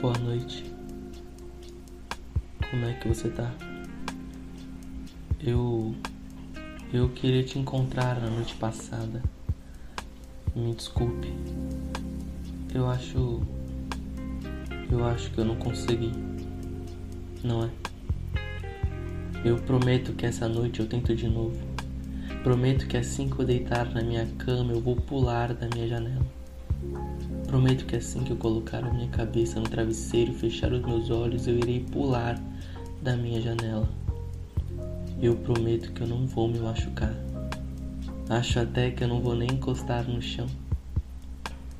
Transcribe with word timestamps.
Boa 0.00 0.16
noite. 0.16 0.64
Como 2.70 2.86
é 2.86 2.94
que 2.94 3.06
você 3.06 3.28
tá? 3.28 3.52
Eu. 5.38 5.94
Eu 6.90 7.10
queria 7.10 7.44
te 7.44 7.58
encontrar 7.58 8.18
na 8.18 8.30
noite 8.30 8.54
passada. 8.54 9.22
Me 10.56 10.74
desculpe. 10.74 11.28
Eu 12.74 12.88
acho. 12.88 13.42
Eu 14.90 15.04
acho 15.06 15.30
que 15.32 15.38
eu 15.38 15.44
não 15.44 15.56
consegui. 15.56 16.12
Não 17.44 17.64
é? 17.64 17.70
Eu 19.44 19.56
prometo 19.56 20.14
que 20.14 20.24
essa 20.24 20.48
noite 20.48 20.80
eu 20.80 20.86
tento 20.86 21.14
de 21.14 21.28
novo. 21.28 21.60
Prometo 22.42 22.86
que 22.86 22.96
assim 22.96 23.28
que 23.28 23.38
eu 23.38 23.44
deitar 23.44 23.92
na 23.92 24.02
minha 24.02 24.26
cama 24.38 24.72
eu 24.72 24.80
vou 24.80 24.96
pular 24.96 25.52
da 25.52 25.68
minha 25.68 25.86
janela. 25.86 26.26
Prometo 27.50 27.84
que 27.84 27.96
assim 27.96 28.22
que 28.22 28.30
eu 28.30 28.36
colocar 28.36 28.84
a 28.84 28.92
minha 28.92 29.08
cabeça 29.08 29.58
no 29.58 29.68
travesseiro 29.68 30.30
e 30.30 30.34
fechar 30.36 30.72
os 30.72 30.80
meus 30.82 31.10
olhos, 31.10 31.48
eu 31.48 31.58
irei 31.58 31.80
pular 31.80 32.40
da 33.02 33.16
minha 33.16 33.40
janela. 33.40 33.88
Eu 35.20 35.34
prometo 35.34 35.90
que 35.90 36.00
eu 36.00 36.06
não 36.06 36.28
vou 36.28 36.46
me 36.46 36.60
machucar. 36.60 37.12
Acho 38.28 38.60
até 38.60 38.92
que 38.92 39.02
eu 39.02 39.08
não 39.08 39.20
vou 39.20 39.34
nem 39.34 39.50
encostar 39.50 40.08
no 40.08 40.22
chão. 40.22 40.46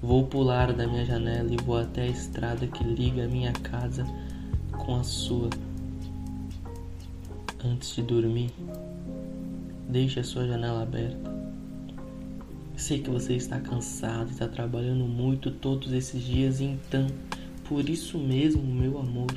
Vou 0.00 0.24
pular 0.28 0.72
da 0.72 0.86
minha 0.86 1.04
janela 1.04 1.52
e 1.52 1.56
vou 1.56 1.78
até 1.78 2.02
a 2.02 2.10
estrada 2.10 2.64
que 2.68 2.84
liga 2.84 3.24
a 3.24 3.28
minha 3.28 3.52
casa 3.52 4.06
com 4.70 4.94
a 4.94 5.02
sua. 5.02 5.50
Antes 7.64 7.92
de 7.92 8.02
dormir, 8.02 8.54
deixe 9.88 10.20
a 10.20 10.24
sua 10.24 10.46
janela 10.46 10.84
aberta. 10.84 11.45
Sei 12.76 12.98
que 12.98 13.08
você 13.08 13.34
está 13.34 13.58
cansado, 13.58 14.30
está 14.30 14.46
trabalhando 14.46 15.06
muito 15.06 15.50
todos 15.50 15.92
esses 15.92 16.22
dias, 16.22 16.60
então, 16.60 17.06
por 17.66 17.88
isso 17.88 18.18
mesmo, 18.18 18.62
meu 18.62 18.98
amor, 18.98 19.34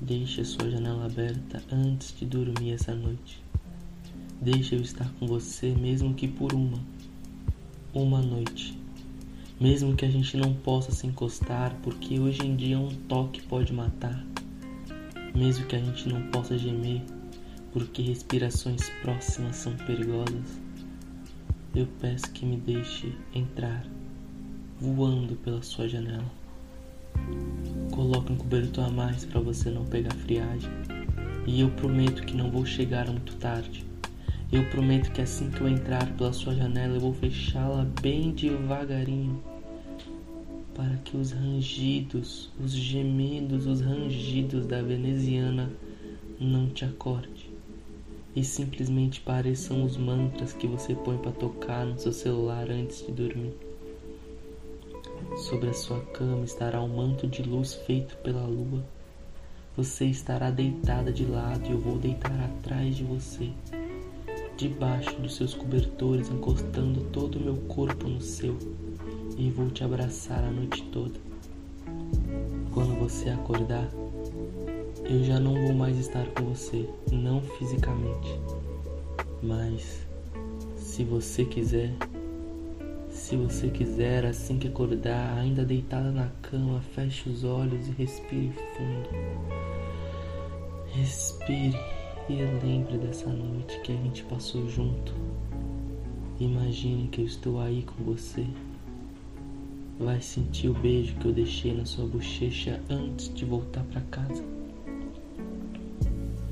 deixe 0.00 0.40
a 0.40 0.44
sua 0.44 0.68
janela 0.68 1.06
aberta 1.06 1.62
antes 1.70 2.12
de 2.18 2.26
dormir 2.26 2.72
essa 2.72 2.92
noite. 2.96 3.40
Deixe 4.40 4.74
eu 4.74 4.80
estar 4.80 5.08
com 5.20 5.26
você, 5.28 5.70
mesmo 5.70 6.12
que 6.12 6.26
por 6.26 6.52
uma, 6.52 6.80
uma 7.94 8.20
noite. 8.20 8.76
Mesmo 9.60 9.94
que 9.94 10.04
a 10.04 10.10
gente 10.10 10.36
não 10.36 10.52
possa 10.52 10.90
se 10.90 11.06
encostar, 11.06 11.76
porque 11.80 12.18
hoje 12.18 12.44
em 12.44 12.56
dia 12.56 12.78
um 12.78 12.92
toque 13.06 13.40
pode 13.42 13.72
matar. 13.72 14.26
Mesmo 15.32 15.64
que 15.64 15.76
a 15.76 15.80
gente 15.80 16.08
não 16.08 16.22
possa 16.32 16.58
gemer, 16.58 17.02
porque 17.72 18.02
respirações 18.02 18.90
próximas 19.00 19.54
são 19.54 19.76
perigosas 19.76 20.69
eu 21.72 21.86
peço 22.00 22.32
que 22.32 22.44
me 22.44 22.56
deixe 22.56 23.12
entrar 23.32 23.86
voando 24.80 25.36
pela 25.36 25.62
sua 25.62 25.88
janela. 25.88 26.24
Coloque 27.92 28.32
um 28.32 28.36
cobertor 28.36 28.86
a 28.86 28.90
mais 28.90 29.24
para 29.24 29.40
você 29.40 29.70
não 29.70 29.84
pegar 29.84 30.12
friagem. 30.14 30.70
E 31.46 31.60
eu 31.60 31.70
prometo 31.70 32.24
que 32.24 32.36
não 32.36 32.50
vou 32.50 32.66
chegar 32.66 33.06
muito 33.06 33.36
tarde. 33.36 33.84
Eu 34.50 34.68
prometo 34.68 35.12
que 35.12 35.22
assim 35.22 35.48
que 35.48 35.60
eu 35.60 35.68
entrar 35.68 36.10
pela 36.16 36.32
sua 36.32 36.56
janela, 36.56 36.96
eu 36.96 37.00
vou 37.00 37.14
fechá-la 37.14 37.86
bem 38.02 38.32
devagarinho. 38.32 39.40
Para 40.74 40.96
que 41.04 41.16
os 41.16 41.30
rangidos, 41.30 42.50
os 42.58 42.72
gemidos, 42.72 43.66
os 43.66 43.80
rangidos 43.80 44.66
da 44.66 44.82
veneziana 44.82 45.70
não 46.40 46.68
te 46.68 46.84
acorde 46.84 47.39
e 48.40 48.44
simplesmente 48.44 49.20
pareçam 49.20 49.84
os 49.84 49.98
mantras 49.98 50.54
que 50.54 50.66
você 50.66 50.94
põe 50.94 51.18
para 51.18 51.30
tocar 51.30 51.84
no 51.84 51.98
seu 51.98 52.10
celular 52.10 52.70
antes 52.70 53.04
de 53.04 53.12
dormir. 53.12 53.52
Sobre 55.36 55.68
a 55.68 55.74
sua 55.74 56.00
cama 56.06 56.46
estará 56.46 56.80
um 56.80 56.88
manto 56.88 57.26
de 57.26 57.42
luz 57.42 57.74
feito 57.74 58.16
pela 58.16 58.46
lua. 58.46 58.82
Você 59.76 60.06
estará 60.06 60.50
deitada 60.50 61.12
de 61.12 61.26
lado 61.26 61.68
e 61.68 61.72
eu 61.72 61.78
vou 61.78 61.98
deitar 61.98 62.32
atrás 62.32 62.96
de 62.96 63.04
você, 63.04 63.50
debaixo 64.56 65.14
dos 65.20 65.36
seus 65.36 65.52
cobertores, 65.52 66.30
encostando 66.30 67.02
todo 67.12 67.36
o 67.36 67.44
meu 67.44 67.56
corpo 67.68 68.08
no 68.08 68.22
seu, 68.22 68.56
e 69.36 69.50
vou 69.50 69.68
te 69.68 69.84
abraçar 69.84 70.42
a 70.42 70.50
noite 70.50 70.82
toda. 70.84 71.20
Quando 72.72 72.98
você 72.98 73.28
acordar, 73.28 73.90
eu 75.04 75.24
já 75.24 75.40
não 75.40 75.54
vou 75.54 75.74
mais 75.74 75.98
estar 75.98 76.26
com 76.28 76.44
você, 76.44 76.88
não 77.10 77.40
fisicamente. 77.40 78.40
Mas 79.42 80.06
se 80.76 81.04
você 81.04 81.44
quiser, 81.44 81.92
se 83.10 83.36
você 83.36 83.68
quiser, 83.68 84.24
assim 84.24 84.58
que 84.58 84.68
acordar, 84.68 85.38
ainda 85.38 85.64
deitada 85.64 86.10
na 86.10 86.28
cama, 86.42 86.80
feche 86.94 87.28
os 87.28 87.44
olhos 87.44 87.88
e 87.88 87.90
respire 87.92 88.52
fundo. 88.76 89.08
Respire 90.92 91.78
e 92.28 92.34
lembre 92.64 92.98
dessa 92.98 93.28
noite 93.28 93.80
que 93.80 93.92
a 93.92 93.96
gente 93.96 94.22
passou 94.24 94.68
junto. 94.68 95.14
Imagine 96.38 97.08
que 97.08 97.20
eu 97.20 97.26
estou 97.26 97.60
aí 97.60 97.82
com 97.82 98.04
você. 98.04 98.46
Vai 99.98 100.20
sentir 100.20 100.68
o 100.68 100.74
beijo 100.74 101.14
que 101.16 101.26
eu 101.26 101.32
deixei 101.32 101.74
na 101.74 101.84
sua 101.84 102.06
bochecha 102.06 102.80
antes 102.88 103.32
de 103.34 103.44
voltar 103.44 103.84
para 103.84 104.00
casa. 104.02 104.42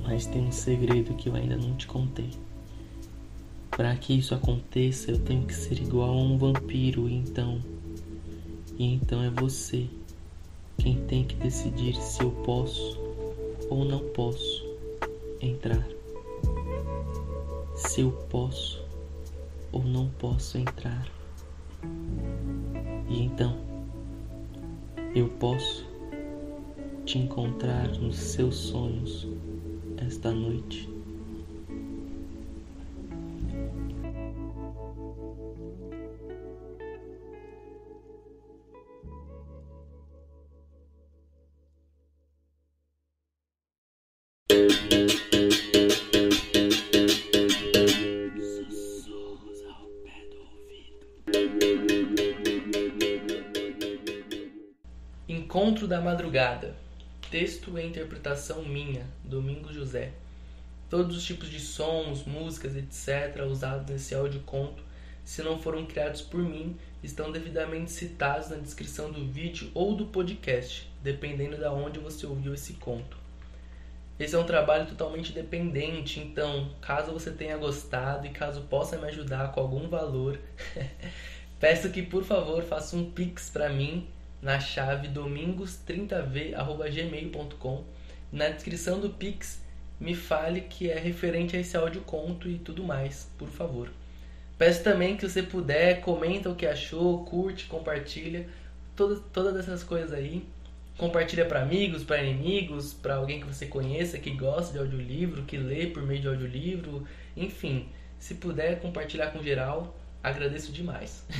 Mas 0.09 0.25
tem 0.25 0.41
um 0.41 0.51
segredo 0.51 1.15
que 1.15 1.29
eu 1.29 1.35
ainda 1.35 1.55
não 1.55 1.77
te 1.77 1.87
contei. 1.87 2.31
Para 3.71 3.95
que 3.95 4.17
isso 4.17 4.35
aconteça, 4.35 5.11
eu 5.11 5.19
tenho 5.19 5.45
que 5.45 5.55
ser 5.55 5.79
igual 5.79 6.09
a 6.09 6.17
um 6.17 6.39
vampiro, 6.39 7.07
e 7.11 7.15
então. 7.15 7.61
E 8.79 8.95
então 8.95 9.23
é 9.23 9.29
você 9.29 9.87
quem 10.79 11.05
tem 11.05 11.25
que 11.25 11.35
decidir 11.35 11.95
se 11.97 12.23
eu 12.23 12.31
posso 12.31 12.99
ou 13.69 13.85
não 13.85 13.99
posso 13.99 14.67
entrar. 15.43 15.87
Se 17.77 18.01
eu 18.01 18.11
posso 18.31 18.83
ou 19.71 19.85
não 19.85 20.09
posso 20.09 20.57
entrar. 20.57 21.07
E 23.11 23.23
então, 23.23 23.55
eu 25.15 25.29
posso 25.29 25.87
te 27.05 27.19
encontrar 27.19 27.89
nos 27.99 28.17
seus 28.17 28.57
sonhos 28.57 29.29
esta 30.07 30.31
noite. 30.31 30.89
Encontro 55.29 55.87
da 55.87 56.01
Madrugada. 56.01 56.88
Texto 57.31 57.79
e 57.79 57.87
interpretação 57.87 58.63
minha, 58.63 59.05
Domingo 59.23 59.71
José. 59.71 60.13
Todos 60.89 61.15
os 61.15 61.23
tipos 61.23 61.51
de 61.51 61.61
sons, 61.61 62.25
músicas, 62.25 62.75
etc., 62.75 63.45
usados 63.47 63.87
nesse 63.87 64.15
audioconto, 64.15 64.83
se 65.27 65.43
não 65.43 65.59
foram 65.61 65.85
criados 65.85 66.23
por 66.23 66.41
mim, 66.41 66.75
estão 67.03 67.31
devidamente 67.31 67.91
citados 67.91 68.49
na 68.49 68.57
descrição 68.57 69.13
do 69.13 69.27
vídeo 69.27 69.71
ou 69.75 69.95
do 69.95 70.07
podcast, 70.07 70.91
dependendo 71.03 71.59
de 71.59 71.67
onde 71.67 71.99
você 71.99 72.25
ouviu 72.25 72.55
esse 72.55 72.73
conto. 72.75 73.19
Esse 74.19 74.35
é 74.35 74.39
um 74.39 74.47
trabalho 74.47 74.87
totalmente 74.87 75.31
dependente, 75.31 76.21
então, 76.21 76.71
caso 76.81 77.13
você 77.13 77.31
tenha 77.31 77.59
gostado 77.59 78.27
e 78.27 78.31
caso 78.31 78.63
possa 78.63 78.97
me 78.97 79.05
ajudar 79.05 79.53
com 79.53 79.61
algum 79.61 79.87
valor, 79.87 80.41
peço 81.61 81.91
que 81.91 82.01
por 82.01 82.25
favor 82.25 82.63
faça 82.63 82.97
um 82.97 83.11
pix 83.11 83.51
para 83.51 83.69
mim 83.69 84.09
na 84.41 84.61
chave 84.61 85.09
domingos30v@gmail.com. 85.09 87.85
Na 88.31 88.49
descrição 88.49 89.01
do 89.01 89.11
pix 89.11 89.61
me 90.01 90.15
fale 90.15 90.61
que 90.63 90.91
é 90.91 90.99
referente 90.99 91.55
a 91.57 91.61
esse 91.61 91.77
áudio 91.77 92.01
conto 92.03 92.49
e 92.49 92.59
tudo 92.59 92.83
mais, 92.85 93.29
por 93.37 93.49
favor. 93.49 93.91
Peço 94.57 94.83
também 94.83 95.15
que 95.17 95.29
você 95.29 95.43
puder, 95.43 96.01
comenta 96.01 96.49
o 96.51 96.55
que 96.55 96.67
achou, 96.67 97.25
curte, 97.25 97.67
compartilha. 97.67 98.49
todas, 98.97 99.21
todas 99.33 99.57
essas 99.57 99.85
coisas 99.85 100.13
aí. 100.13 100.45
Compartilha 100.97 101.47
para 101.47 101.63
amigos, 101.63 102.03
para 102.03 102.23
inimigos, 102.23 102.93
para 102.93 103.15
alguém 103.15 103.41
que 103.41 103.47
você 103.47 103.67
conheça, 103.67 104.19
que 104.19 104.31
gosta 104.31 104.73
de 104.73 104.81
audiolivro, 104.81 105.45
que 105.45 105.57
lê 105.57 105.87
por 105.87 106.03
meio 106.03 106.21
de 106.21 106.27
audiolivro, 106.27 107.07
enfim. 107.37 107.89
Se 108.19 108.35
puder 108.35 108.81
compartilhar 108.81 109.29
com 109.29 109.41
geral, 109.41 109.97
agradeço 110.23 110.73
demais. 110.73 111.25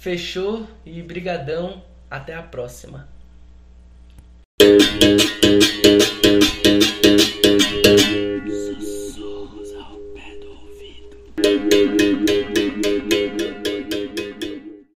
Fechou 0.00 0.66
e 0.82 1.02
brigadão, 1.02 1.82
até 2.10 2.34
a 2.34 2.42
próxima. 2.42 3.06